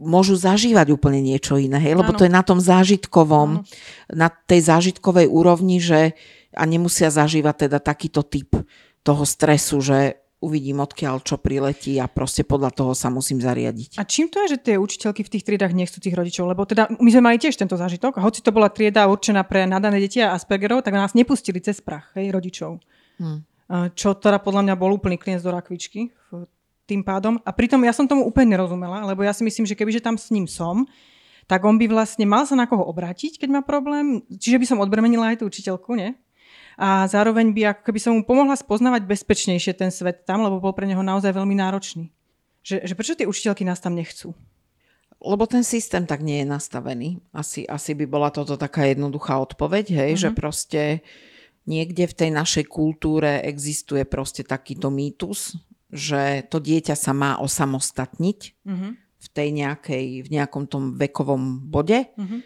[0.00, 1.92] môžu zažívať úplne niečo iné, hej?
[1.92, 2.18] lebo ano.
[2.18, 3.66] to je na tom zážitkovom, ano.
[4.08, 6.16] na tej zážitkovej úrovni, že
[6.50, 8.58] a nemusia zažívať teda takýto typ
[9.00, 14.00] toho stresu, že uvidím odkiaľ čo priletí a proste podľa toho sa musím zariadiť.
[14.00, 16.48] A čím to je, že tie učiteľky v tých triedách nechcú tých rodičov?
[16.48, 19.68] Lebo teda my sme mali tiež tento zážitok a hoci to bola trieda určená pre
[19.68, 22.80] nadané deti a Aspergerov, tak nás nepustili cez prach, hej, rodičov.
[23.20, 23.44] Hmm.
[23.92, 26.08] Čo teda podľa mňa bol úplný klienc do rakvičky
[26.88, 27.38] tým pádom.
[27.46, 30.32] A pritom ja som tomu úplne nerozumela, lebo ja si myslím, že kebyže tam s
[30.34, 30.88] ním som,
[31.46, 34.26] tak on by vlastne mal sa na koho obrátiť, keď má problém.
[34.26, 36.18] Čiže by som odbremenila aj tú učiteľku, nie?
[36.80, 40.72] A zároveň by ako keby som mu pomohla spoznávať bezpečnejšie ten svet tam, lebo bol
[40.72, 42.08] pre neho naozaj veľmi náročný.
[42.64, 44.32] Že, že prečo tie učiteľky nás tam nechcú?
[45.20, 47.20] Lebo ten systém tak nie je nastavený.
[47.36, 50.24] Asi, asi by bola toto taká jednoduchá odpoveď, hej, mm-hmm.
[50.24, 50.82] že proste
[51.68, 55.60] niekde v tej našej kultúre existuje proste takýto mýtus,
[55.92, 58.88] že to dieťa sa má osamostatniť Mhm.
[59.20, 62.08] v tej nejakej, v nejakom tom vekovom bode.
[62.16, 62.40] Mhm.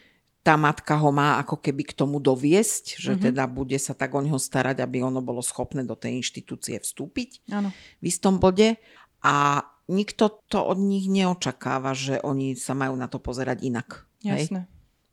[0.45, 3.21] Tá matka ho má ako keby k tomu doviesť, že Mhm.
[3.33, 7.49] teda bude sa tak o neho starať, aby ono bolo schopné do tej inštitúcie vstúpiť
[7.49, 7.73] Áno.
[7.73, 8.77] v istom bode.
[9.25, 14.05] A nikto to od nich neočakáva, že oni sa majú na to pozerať inak.
[14.21, 14.53] Hej?
[14.53, 14.61] Jasné.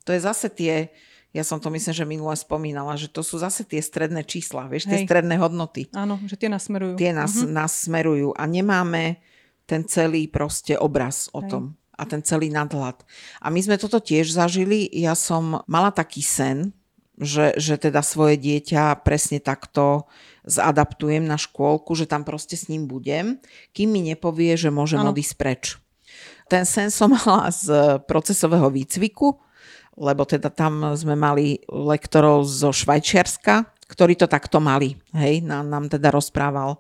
[0.04, 0.92] To je zase tie,
[1.32, 4.92] ja som to myslím, že minule spomínala, že to sú zase tie stredné čísla, vieš,
[4.92, 5.08] tie Hej.
[5.08, 5.88] stredné hodnoty.
[5.96, 7.00] Áno, že tie nás smerujú.
[7.00, 7.48] Tie nás, Mhm.
[7.48, 9.24] nás smerujú a nemáme
[9.64, 11.48] ten celý proste obraz o Hej.
[11.48, 11.64] tom
[11.96, 13.04] a ten celý nadhľad.
[13.44, 14.90] A my sme toto tiež zažili.
[14.92, 16.74] Ja som mala taký sen,
[17.22, 20.10] že, že teda svoje dieťa presne takto
[20.42, 23.38] zadaptujem na škôlku, že tam proste s ním budem,
[23.78, 25.14] kým mi nepovie, že môžem Áno.
[25.14, 25.64] odísť preč.
[26.50, 29.38] Ten sen som mala z procesového výcviku,
[30.02, 34.98] lebo teda tam sme mali lektorov zo Švajčiarska, ktorí to takto mali.
[35.14, 36.80] Hej, nám, nám teda rozprával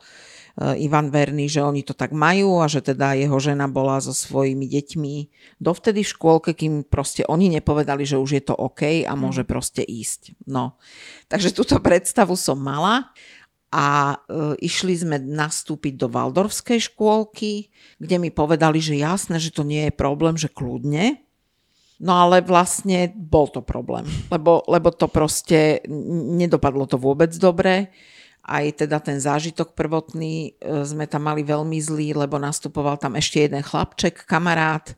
[0.62, 4.70] Ivan Verný, že oni to tak majú a že teda jeho žena bola so svojimi
[4.70, 5.16] deťmi
[5.58, 9.82] dovtedy v škôlke, kým proste oni nepovedali, že už je to OK a môže proste
[9.82, 10.38] ísť.
[10.46, 10.78] No,
[11.32, 13.10] takže túto predstavu som mala
[13.72, 19.64] a e, išli sme nastúpiť do Waldorfskej škôlky, kde mi povedali, že jasné, že to
[19.64, 21.24] nie je problém, že kľudne.
[22.02, 27.94] No ale vlastne bol to problém, lebo, lebo to proste nedopadlo to vôbec dobre.
[28.42, 33.46] Aj teda ten zážitok prvotný e, sme tam mali veľmi zlý, lebo nastupoval tam ešte
[33.46, 34.98] jeden chlapček, kamarát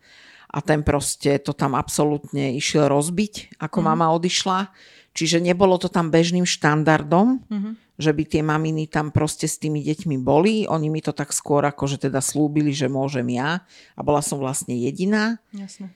[0.53, 3.85] a ten proste to tam absolútne išiel rozbiť, ako mm.
[3.85, 4.69] mama odišla.
[5.13, 7.71] Čiže nebolo to tam bežným štandardom, Mhm.
[8.01, 10.65] že by tie maminy tam proste s tými deťmi boli.
[10.65, 13.61] Oni mi to tak skôr akože teda slúbili, že môžem ja
[13.93, 15.37] a bola som vlastne jediná.
[15.53, 15.93] Jasné.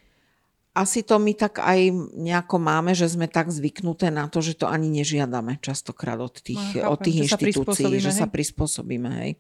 [0.78, 4.70] Asi to my tak aj nejako máme, že sme tak zvyknuté na to, že to
[4.70, 9.10] ani nežiadame častokrát od tých, No, od tých že inštitúcií, že sa prispôsobíme.
[9.26, 9.32] Hej.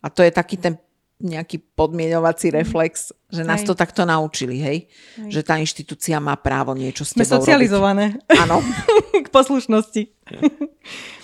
[0.00, 0.80] A to je taký ten
[1.22, 3.64] nejaký podmienovací reflex, že nás Mhm.
[3.64, 3.68] Hej.
[3.70, 4.78] to takto naučili, hej?
[5.22, 5.30] Hej.
[5.30, 8.42] Že tá inštitúcia má právo niečo s Sme tebou socializované robiť.
[8.42, 8.58] Áno.
[9.24, 10.02] k poslušnosti.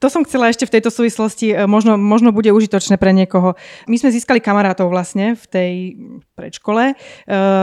[0.00, 3.52] To som chcela ešte v tejto súvislosti, e, možno, možno bude užitočné pre niekoho.
[3.84, 5.72] My sme získali kamarátov vlastne v tej
[6.40, 6.94] predškole, e,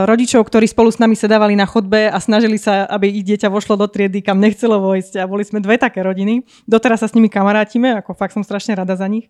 [0.06, 3.74] rodičov, ktorí spolu s nami sedávali na chodbe a snažili sa, aby ich dieťa vošlo
[3.74, 5.18] do triedy, kam nechcelo vojsť.
[5.18, 6.46] A boli sme dve také rodiny.
[6.70, 9.26] Doteraz sa s nimi kamarátime, ako fakt som strašne rada za nich.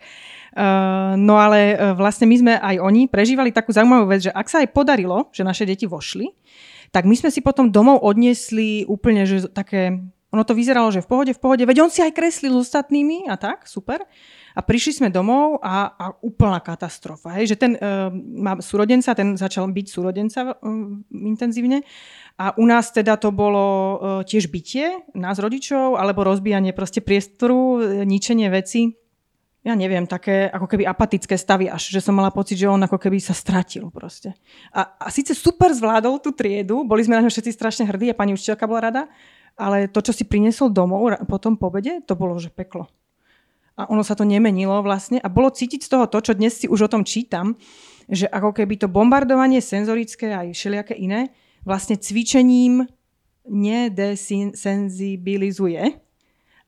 [0.49, 4.65] Uh, no ale vlastne my sme aj oni prežívali takú zaujímavú vec, že ak sa
[4.65, 6.33] aj podarilo, že naše deti vošli,
[6.89, 11.09] tak my sme si potom domov odniesli úplne, že také, ono to vyzeralo, že v
[11.09, 14.05] pohode, v pohode, veď on si aj kreslil s ostatnými a tak, super.
[14.53, 17.33] A prišli sme domov a, a úplná katastrofa.
[17.39, 20.57] Hej, že ten uh, má súrodenca, ten začal byť súrodenca uh,
[21.15, 21.87] intenzívne
[22.37, 27.81] a u nás teda to bolo uh, tiež bytie, nás rodičov, alebo rozbijanie proste priestoru,
[27.81, 28.99] e, ničenie veci
[29.67, 32.97] ja neviem, také ako keby apatické stavy až, že som mala pocit, že on ako
[32.97, 34.33] keby sa stratil proste.
[34.73, 38.17] A, a síce super zvládol tú triedu, boli sme na ňo všetci strašne hrdí a
[38.17, 39.03] pani učiteľka bola rada,
[39.59, 42.87] ale to, čo si priniesol domov po tom pobede, to bolo, že peklo.
[43.79, 46.69] A ono sa to nemenilo vlastne a bolo cítiť z toho to, čo dnes si
[46.71, 47.57] už o tom čítam,
[48.11, 51.29] že ako keby to bombardovanie senzorické aj všelijaké iné
[51.67, 52.87] vlastne cvičením
[53.47, 55.83] nedesenzibilizuje,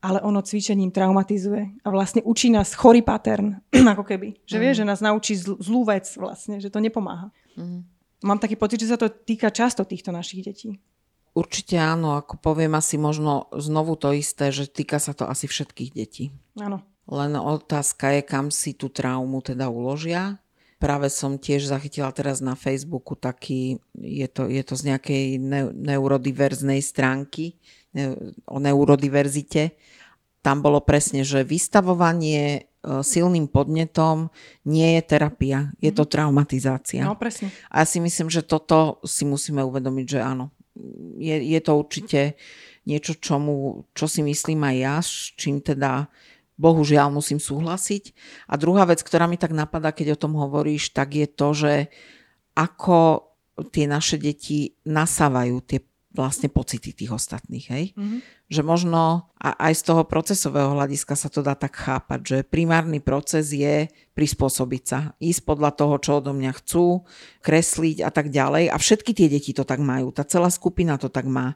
[0.00, 3.60] ale ono cvičením traumatizuje a vlastne učí nás chorý pattern,
[3.94, 4.34] ako keby.
[4.46, 7.30] Že vie, že nás naučí zl- zlú vec vlastne, že to nepomáha.
[8.20, 10.78] Mám taký pocit, že sa to týka často týchto našich detí.
[11.30, 15.90] Určite áno, ako poviem asi možno znovu to isté, že týka sa to asi všetkých
[15.94, 16.34] detí.
[16.58, 16.82] Áno.
[17.10, 20.42] Len otázka je, kam si tú traumu teda uložia.
[20.80, 25.74] Práve som tiež zachytila teraz na Facebooku taký, je to, je to z nejakej ne-
[25.74, 27.60] neurodiverznej stránky
[27.92, 28.16] ne-
[28.46, 29.76] o neurodiverzite.
[30.40, 32.60] Tam bolo presne, že vystavovanie e,
[33.04, 34.32] silným podnetom
[34.64, 37.04] nie je terapia, je to traumatizácia.
[37.04, 37.52] No presne.
[37.68, 40.48] A ja si myslím, že toto si musíme uvedomiť, že áno.
[41.18, 42.38] Je, je to určite
[42.86, 46.08] niečo, čomu, čo si myslím aj ja, s čím teda
[46.60, 48.12] bohužiaľ musím súhlasiť.
[48.52, 51.74] A druhá vec, ktorá mi tak napadá, keď o tom hovoríš, tak je to, že
[52.52, 53.30] ako
[53.72, 55.80] tie naše deti nasávajú tie
[56.10, 57.66] vlastne pocity tých ostatných.
[57.70, 57.84] Hej?
[57.94, 58.18] Mhm.
[58.50, 62.98] Že možno a aj z toho procesového hľadiska sa to dá tak chápať, že primárny
[62.98, 63.86] proces je
[64.18, 67.06] prispôsobiť sa, ísť podľa toho, čo odo mňa chcú,
[67.46, 68.74] kresliť a tak ďalej.
[68.74, 71.54] A všetky tie deti to tak majú, tá celá skupina to tak má.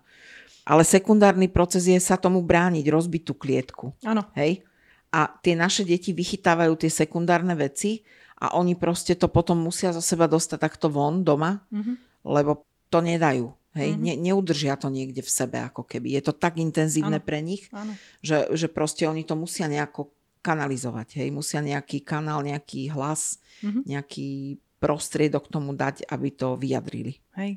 [0.64, 3.92] Ale sekundárny proces je sa tomu brániť, rozbiť tú klietku.
[4.06, 4.24] Áno.
[4.32, 4.64] Hej?
[5.12, 8.00] A tie naše deti vychytávajú tie sekundárne veci
[8.40, 11.92] a oni proste to potom musia zo seba dostať takto von doma, Mhm.
[12.24, 13.52] lebo to nedajú.
[13.74, 13.98] Hej?
[13.98, 14.00] Mhm.
[14.00, 16.14] Ne, neudržia to niekde v sebe ako keby.
[16.14, 17.26] Je to tak intenzívne Áno.
[17.26, 17.94] pre nich, Áno.
[18.22, 21.18] že, že proste oni to musia nejako kanalizovať.
[21.24, 21.28] Hej.
[21.34, 23.82] Musia nejaký kanál, nejaký hlas, mm-hmm.
[23.88, 27.16] nejaký prostriedok tomu dať, aby to vyjadrili.
[27.40, 27.56] Hej.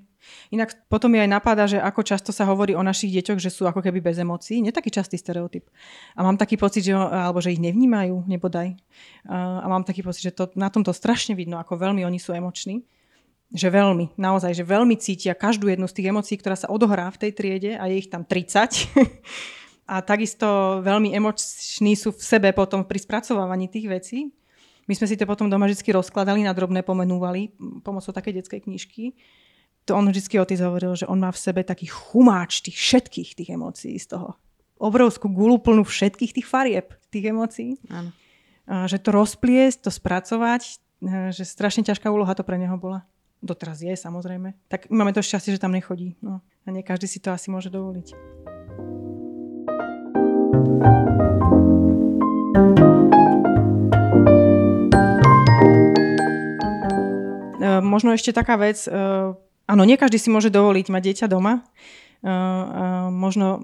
[0.52, 3.68] Inak potom mi aj napáda, že ako často sa hovorí o našich deťoch, že sú
[3.68, 4.64] ako keby bez emócií.
[4.64, 5.68] Nie taký častý stereotyp.
[6.16, 8.80] A mám taký pocit, že, alebo že ich nevnímajú, nebodaj.
[9.28, 12.88] A mám taký pocit, že to, na tomto strašne vidno, ako veľmi oni sú emoční.
[13.48, 17.28] Že veľmi, naozaj, že veľmi cítia každú jednu z tých emócií, ktorá sa odohrá v
[17.28, 18.92] tej triede a je ich tam 30.
[19.94, 24.20] a takisto veľmi emoční sú v sebe potom pri spracovávaní tých vecí.
[24.88, 29.16] My sme si to potom doma vždy rozkladali, na drobné pomenúvali pomocou také detskej knižky.
[29.88, 33.50] To on vždy otec hovoril, že on má v sebe taký chumáč tých všetkých tých
[33.56, 34.36] emócií z toho.
[34.80, 37.80] Obrovskú gulu plnú všetkých tých farieb, tých emócií.
[37.88, 38.12] Áno.
[38.68, 40.62] A že to rozpliesť, to spracovať,
[41.00, 43.08] e, že strašne ťažká úloha to pre neho bola.
[43.38, 44.58] Doteraz je, samozrejme.
[44.66, 46.18] Tak máme to šťastie, že tam nechodí.
[46.26, 46.42] No.
[46.66, 48.18] A nie každý si to asi môže dovoliť.
[57.62, 58.92] E, možno ešte taká vec, e,
[59.70, 61.62] áno, nie každý si môže dovoliť mať dieťa doma.
[61.62, 62.34] E,
[63.14, 63.62] možno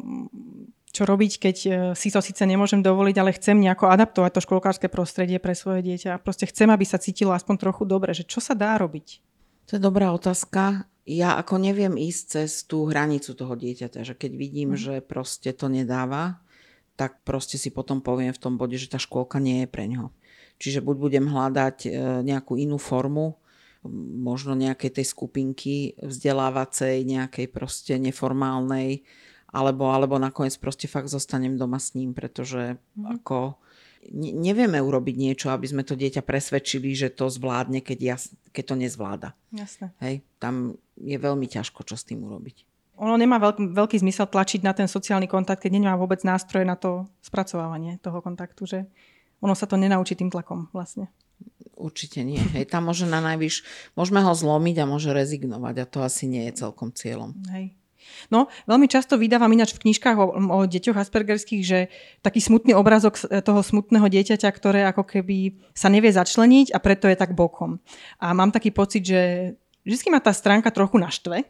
[0.93, 1.57] čo robiť, keď
[1.97, 6.21] si to síce nemôžem dovoliť, ale chcem nejako adaptovať to školkárske prostredie pre svoje dieťa.
[6.21, 9.32] Proste chcem, aby sa cítilo aspoň trochu dobre, že čo sa dá robiť?
[9.67, 10.87] To je dobrá otázka.
[11.03, 14.79] Ja ako neviem ísť cez tú hranicu toho dieťaťa, že keď vidím, mm.
[14.79, 16.39] že proste to nedáva,
[16.95, 20.13] tak proste si potom poviem v tom bode, že tá škôlka nie je pre ňo.
[20.61, 21.89] Čiže buď budem hľadať e,
[22.23, 23.41] nejakú inú formu,
[24.23, 29.03] možno nejakej tej skupinky vzdelávacej, nejakej proste neformálnej,
[29.51, 33.19] alebo, alebo nakoniec proste fakt zostanem doma s ním, pretože mm.
[33.19, 33.59] ako
[34.11, 38.15] nevieme urobiť niečo, aby sme to dieťa presvedčili, že to zvládne, keď, ja,
[38.51, 39.29] keď to nezvláda.
[39.53, 39.93] Jasne.
[40.03, 44.61] Hej, tam je veľmi ťažko, čo s tým urobiť ono nemá veľký, veľký zmysel tlačiť
[44.61, 48.79] na ten sociálny kontakt, keď nemá vôbec nástroje na to spracovávanie toho kontaktu, že
[49.41, 51.09] ono sa to nenaučí tým tlakom vlastne.
[51.73, 52.39] Určite nie.
[52.53, 53.65] Hej, tam môže na najvyš,
[53.97, 57.33] môžeme ho zlomiť a môže rezignovať a to asi nie je celkom cieľom.
[57.49, 57.75] Hej.
[58.29, 61.79] No, veľmi často vydávam ináč v knižkách o, o deťoch aspergerských, že
[62.23, 67.17] taký smutný obrazok toho smutného dieťaťa, ktoré ako keby sa nevie začleniť a preto je
[67.17, 67.79] tak bokom.
[68.19, 71.43] A mám taký pocit, že vždy ma tá stránka trochu naštve,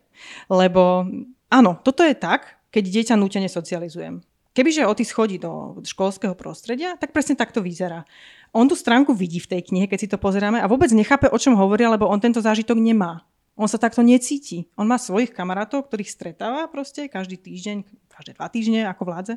[0.50, 1.06] lebo
[1.50, 4.26] áno, toto je tak, keď dieťa nútene socializujem.
[4.54, 8.06] Kebyže Otis chodí do školského prostredia, tak presne takto vyzerá.
[8.54, 11.38] On tú stránku vidí v tej knihe, keď si to pozeráme a vôbec nechápe, o
[11.42, 13.26] čom hovoria, lebo on tento zážitok nemá.
[13.54, 14.66] On sa takto necíti.
[14.74, 19.36] On má svojich kamarátov, ktorých stretáva proste každý týždeň, každé dva týždne, ako vládze.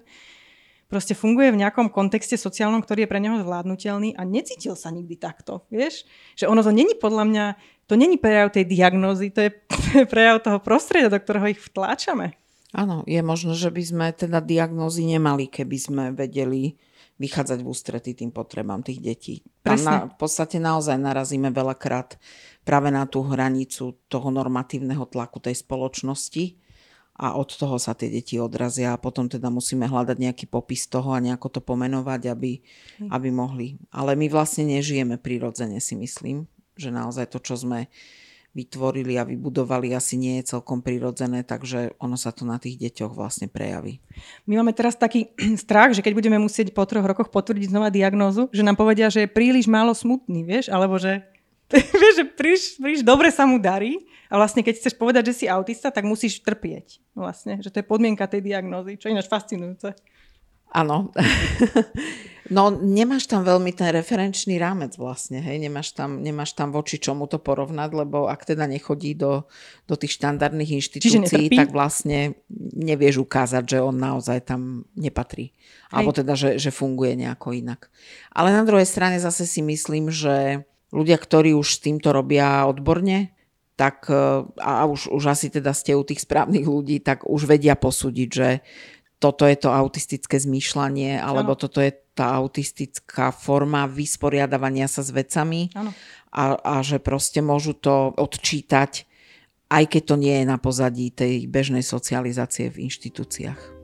[0.87, 5.19] Proste funguje v nejakom kontexte sociálnom, ktorý je pre neho zvládnutelný a necítil sa nikdy
[5.19, 5.67] takto.
[5.67, 6.07] Vieš?
[6.39, 7.45] Že ono to není podľa mňa
[7.87, 9.51] to není prejav tej diagnózy, to je
[10.13, 12.35] prejav toho prostredia, do ktorého ich vtláčame.
[12.77, 16.77] Áno, je možno, že by sme teda diagnózy nemali, keby sme vedeli
[17.17, 19.35] vychádzať v ústrety tým potrebám tých detí.
[19.65, 22.21] Tam na, v podstate naozaj narazíme veľakrát
[22.61, 26.61] práve na tú hranicu toho normatívneho tlaku tej spoločnosti
[27.17, 31.17] a od toho sa tie deti odrazia a potom teda musíme hľadať nejaký popis toho
[31.17, 32.61] a nejako to pomenovať, aby,
[33.09, 33.81] aby mohli.
[33.89, 36.45] Ale my vlastne nežijeme prirodzene, si myslím
[36.77, 37.89] že naozaj to, čo sme
[38.57, 43.13] vytvorili a vybudovali, asi nie je celkom prirodzené, takže ono sa to na tých deťoch
[43.13, 44.01] vlastne prejaví.
[44.49, 45.29] My máme teraz taký
[45.63, 49.29] strach, že keď budeme musieť po troch rokoch potvrdiť znova diagnózu, že nám povedia, že
[49.29, 51.21] je príliš málo smutný, vieš, alebo že,
[52.01, 55.47] vieš, že príliš, príliš dobre sa mu darí a vlastne keď chceš povedať, že si
[55.47, 57.05] autista, tak musíš trpieť.
[57.13, 59.93] Vlastne, že to je podmienka tej diagnózy, čo je ináč fascinujúce.
[60.73, 61.13] Áno.
[62.47, 67.27] No nemáš tam veľmi ten referenčný rámec vlastne, hej, nemáš tam, nemáš tam voči čomu
[67.27, 69.51] to porovnať, lebo ak teda nechodí do,
[69.91, 72.39] do tých štandardných inštitúcií, tak vlastne
[72.77, 75.51] nevieš ukázať, že on naozaj tam nepatrí.
[75.51, 75.91] Hej.
[75.91, 77.91] Alebo teda, že, že funguje nejako inak.
[78.31, 80.63] Ale na druhej strane zase si myslím, že
[80.95, 83.35] ľudia, ktorí už s týmto robia odborne,
[83.77, 84.09] tak
[84.57, 88.65] a už, už asi teda ste u tých správnych ľudí, tak už vedia posúdiť, že
[89.17, 91.61] toto je to autistické zmýšľanie, alebo ano.
[91.61, 95.73] toto je tá autistická forma vysporiadavania sa s vecami
[96.33, 99.09] A, a že proste môžu to odčítať,
[99.73, 103.77] aj keď to nie je na pozadí tej bežnej socializácie v inštitúciách.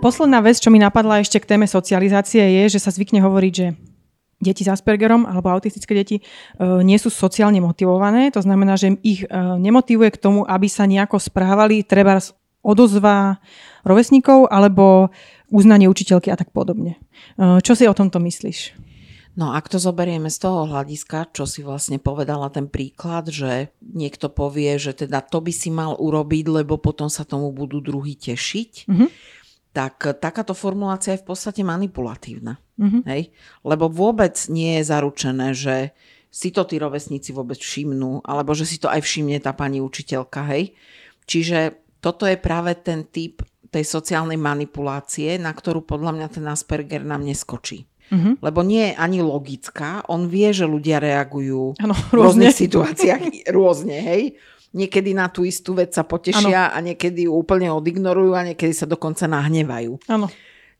[0.00, 3.66] Posledná vec, čo mi napadla ešte k téme socializácie, je, že sa zvykne hovoriť, že
[4.40, 6.22] deti s Aspergerom alebo autistické deti e,
[6.80, 8.32] nie sú sociálne motivované.
[8.32, 12.18] To znamená, že ich e, nemotivuje k tomu, aby sa nejako správali, treba
[12.64, 13.38] odozva
[13.84, 15.12] rovesníkov alebo
[15.52, 16.96] uznanie učiteľky a tak podobne.
[17.36, 18.90] E, čo si o tomto myslíš?
[19.38, 24.26] No ak to zoberieme z toho hľadiska, čo si vlastne povedala ten príklad, že niekto
[24.26, 28.90] povie, že teda to by si mal urobiť, lebo potom sa tomu budú druhý tešiť,
[28.90, 29.08] mm-hmm.
[29.70, 32.58] Tak takáto formulácia je v podstate manipulatívna.
[32.80, 33.02] Mm-hmm.
[33.06, 33.30] Hej?
[33.62, 35.94] Lebo vôbec nie je zaručené, že
[36.30, 40.46] si to tí rovesníci vôbec všimnú, alebo že si to aj všimne tá pani učiteľka.
[40.50, 40.74] Hej?
[41.26, 47.06] Čiže toto je práve ten typ tej sociálnej manipulácie, na ktorú podľa mňa ten Asperger
[47.06, 47.86] nám neskočí.
[48.10, 48.42] Mm-hmm.
[48.42, 50.02] Lebo nie je ani logická.
[50.10, 53.22] On vie, že ľudia reagujú ano, v rôznych situáciách
[53.56, 54.22] rôzne, hej.
[54.70, 56.74] Niekedy na tú istú vec sa potešia ano.
[56.74, 59.98] a niekedy ju úplne odignorujú a niekedy sa dokonca nahnevajú.
[60.06, 60.30] Ano.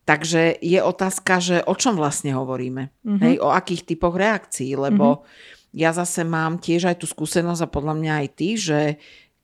[0.06, 2.90] Takže je otázka, že o čom vlastne hovoríme.
[3.02, 3.20] Mm-hmm.
[3.20, 5.78] Hej, o akých typoch reakcií, lebo mm-hmm.
[5.78, 8.80] ja zase mám tiež aj tú skúsenosť a podľa mňa aj ty, že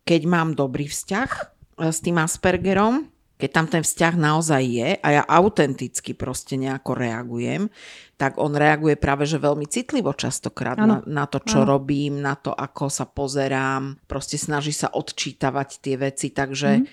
[0.06, 5.08] keď mám dobrý vzťah eh, s tým Aspergerom, keď tam ten vzťah naozaj je a
[5.12, 7.68] ja autenticky proste nejako reagujem,
[8.16, 11.76] tak on reaguje práve že veľmi citlivo častokrát na, na to, čo ano.
[11.76, 16.84] robím, na to, ako sa pozerám, proste snaží sa odčítavať tie veci, takže mm.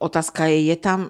[0.00, 1.00] otázka je, je tam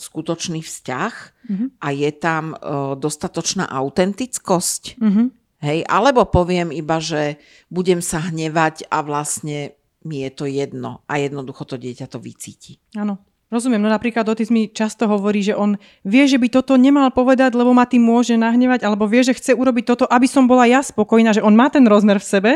[0.00, 1.14] skutočný vzťah
[1.52, 1.68] mm-hmm.
[1.76, 5.26] a je tam uh, dostatočná autentickosť, mm-hmm.
[5.68, 7.36] hej, alebo poviem iba, že
[7.68, 12.80] budem sa hnevať a vlastne mi je to jedno a jednoducho to dieťa to vycíti.
[12.96, 13.20] Áno.
[13.50, 15.74] Rozumiem, no napríklad Otis mi často hovorí, že on
[16.06, 19.58] vie, že by toto nemal povedať, lebo ma tým môže nahnevať, alebo vie, že chce
[19.58, 22.52] urobiť toto, aby som bola ja spokojná, že on má ten rozmer v sebe,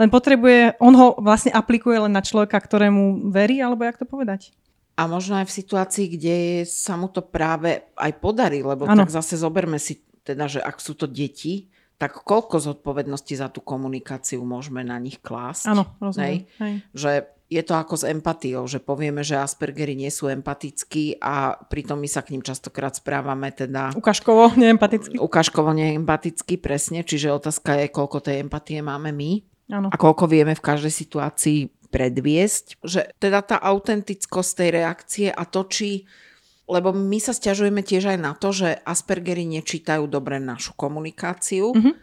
[0.00, 4.56] len potrebuje, on ho vlastne aplikuje len na človeka, ktorému verí, alebo jak to povedať?
[4.96, 9.04] A možno aj v situácii, kde sa mu to práve aj podarí, lebo ano.
[9.04, 11.68] tak zase zoberme si teda, že ak sú to deti,
[12.00, 15.68] tak koľko zodpovednosti za tú komunikáciu môžeme na nich klásť?
[15.68, 16.24] Áno, rozumiem.
[16.24, 16.36] Hej?
[16.56, 16.74] Hej.
[16.96, 17.10] Že
[17.48, 22.04] je to ako s empatiou, že povieme, že Aspergery nie sú empatickí a pritom my
[22.04, 23.96] sa k ním častokrát správame teda...
[23.96, 25.16] Ukážkovo neempaticky.
[25.16, 27.00] Ukážkovo neempaticky, presne.
[27.00, 29.40] Čiže otázka je, koľko tej empatie máme my
[29.72, 29.88] ano.
[29.88, 31.58] a koľko vieme v každej situácii
[31.88, 32.84] predviesť.
[32.84, 36.04] Že teda tá autentickosť tej reakcie a to, či...
[36.68, 41.94] Lebo my sa stiažujeme tiež aj na to, že Aspergery nečítajú dobre našu komunikáciu, mm-hmm.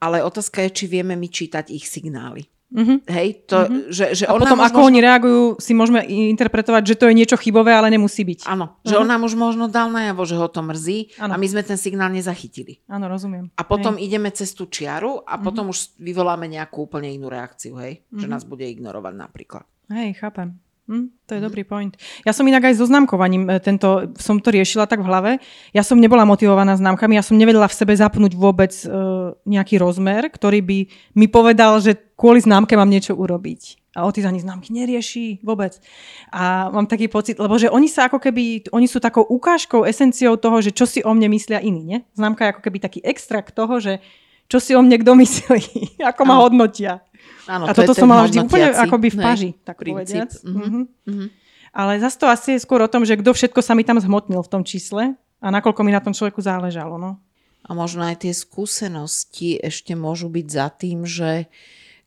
[0.00, 2.48] ale otázka je, či vieme my čítať ich signály.
[2.66, 2.98] Mm-hmm.
[3.06, 3.82] Hej, to, mm-hmm.
[3.94, 4.88] že, že a potom, ako možno...
[4.90, 6.02] oni reagujú, si môžeme
[6.34, 8.50] interpretovať, že to je niečo chybové, ale nemusí byť.
[8.50, 8.88] Áno, mm-hmm.
[8.90, 11.32] že on nám už možno dal najavo, že ho to mrzí ano.
[11.32, 12.82] a my sme ten signál nezachytili.
[12.90, 13.54] Áno, rozumiem.
[13.54, 14.10] A potom hej.
[14.10, 15.44] ideme cez tú čiaru a mm-hmm.
[15.46, 18.18] potom už vyvoláme nejakú úplne inú reakciu, hej, mm-hmm.
[18.18, 19.64] že nás bude ignorovať napríklad.
[19.86, 20.58] Hej, chápem.
[20.86, 21.46] Hm, to je mm.
[21.50, 21.90] dobrý point.
[22.22, 25.30] Ja som inak aj so známkovaním e, tento, som to riešila tak v hlave.
[25.74, 30.30] Ja som nebola motivovaná známkami, ja som nevedela v sebe zapnúť vôbec uh, nejaký rozmer,
[30.30, 30.78] ktorý by
[31.18, 33.82] mi povedal, že kvôli známke mám niečo urobiť.
[33.98, 35.80] A Otis ani známky nerieši vôbec.
[36.30, 40.36] A mám taký pocit, lebo že oni sa ako keby, oni sú takou ukážkou, esenciou
[40.36, 41.82] toho, že čo si o mne myslia iní.
[41.82, 41.98] Nie?
[42.12, 44.04] Známka je ako keby taký extrakt toho, že
[44.46, 45.62] čo si o mne kto myslí,
[46.12, 47.02] ako ma hodnotia.
[47.46, 50.30] Áno, a to toto som mala vždy úplne akoby v paži, tak povediac.
[50.42, 50.82] Mm-hmm.
[51.06, 51.28] Mm-hmm.
[51.76, 54.40] Ale zase to asi je skôr o tom, že kto všetko sa mi tam zhmotnil
[54.42, 56.96] v tom čísle a nakoľko mi na tom človeku záležalo.
[56.96, 57.20] No.
[57.66, 61.50] A možno aj tie skúsenosti ešte môžu byť za tým, že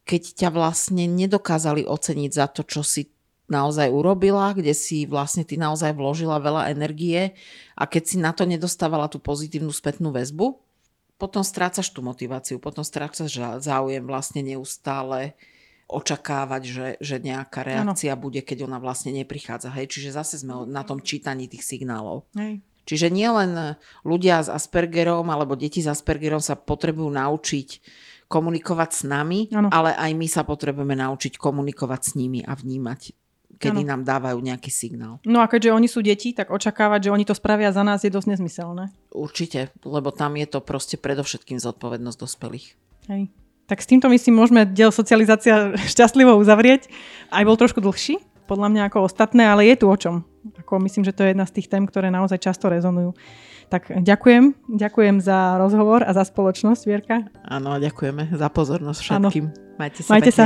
[0.10, 3.14] keď ťa vlastne nedokázali oceniť za to, čo si
[3.50, 7.38] naozaj urobila, kde si vlastne ty naozaj vložila veľa energie
[7.78, 10.58] a keď si na to nedostávala tú pozitívnu spätnú väzbu,
[11.20, 15.36] potom strácaš tú motiváciu, potom strácaš záujem vlastne neustále
[15.90, 18.24] očakávať, že, že nejaká reakcia ano.
[18.24, 19.74] bude, keď ona vlastne neprichádza.
[19.74, 19.92] Hej?
[19.92, 22.30] Čiže zase sme na tom čítaní tých signálov.
[22.40, 22.64] Hej.
[22.88, 27.70] Čiže nielen ľudia s Aspergerom alebo deti s Aspergerom sa potrebujú naučiť
[28.30, 29.74] komunikovať s nami, ano.
[29.74, 33.19] ale aj my sa potrebujeme naučiť komunikovať s nimi a vnímať
[33.60, 33.90] kedy ano.
[33.92, 35.20] nám dávajú nejaký signál.
[35.28, 38.10] No a keďže oni sú deti, tak očakávať, že oni to spravia za nás je
[38.10, 38.90] dosť nezmyselné.
[39.12, 42.68] Určite, lebo tam je to proste predovšetkým zodpovednosť dospelých.
[43.12, 43.28] Hej.
[43.70, 46.88] Tak s týmto myslím, môžeme diel socializácia šťastlivo uzavrieť.
[47.30, 48.18] Aj bol trošku dlhší,
[48.50, 50.26] podľa mňa ako ostatné, ale je tu o čom.
[50.58, 53.14] Ako myslím, že to je jedna z tých tém, ktoré naozaj často rezonujú.
[53.70, 57.30] Tak ďakujem, ďakujem za rozhovor a za spoločnosť, Vierka.
[57.46, 59.46] Áno, ďakujeme za pozornosť všetkým.
[59.46, 59.78] Áno.
[59.78, 60.10] Majte sa.
[60.18, 60.46] Majte sa.